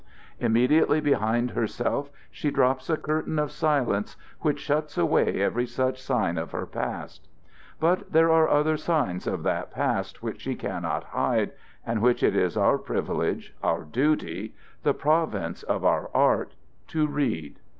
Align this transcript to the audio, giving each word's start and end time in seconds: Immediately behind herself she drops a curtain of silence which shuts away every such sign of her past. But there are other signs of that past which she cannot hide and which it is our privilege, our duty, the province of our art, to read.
Immediately 0.39 0.99
behind 0.99 1.51
herself 1.51 2.09
she 2.31 2.49
drops 2.49 2.89
a 2.89 2.97
curtain 2.97 3.37
of 3.37 3.51
silence 3.51 4.17
which 4.39 4.59
shuts 4.59 4.97
away 4.97 5.39
every 5.39 5.67
such 5.67 6.01
sign 6.01 6.39
of 6.39 6.53
her 6.53 6.65
past. 6.65 7.27
But 7.79 8.11
there 8.11 8.31
are 8.31 8.49
other 8.49 8.77
signs 8.77 9.27
of 9.27 9.43
that 9.43 9.69
past 9.69 10.23
which 10.23 10.41
she 10.41 10.55
cannot 10.55 11.03
hide 11.03 11.51
and 11.85 12.01
which 12.01 12.23
it 12.23 12.35
is 12.35 12.57
our 12.57 12.79
privilege, 12.79 13.53
our 13.61 13.83
duty, 13.83 14.55
the 14.81 14.95
province 14.95 15.61
of 15.61 15.85
our 15.85 16.09
art, 16.15 16.55
to 16.87 17.05
read. 17.05 17.59